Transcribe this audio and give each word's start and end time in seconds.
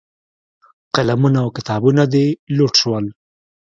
قلمونه 0.95 1.39
او 1.43 1.49
کتابونه 1.57 2.03
دې 2.13 2.25
لوټ 2.57 2.73
شول. 2.81 3.05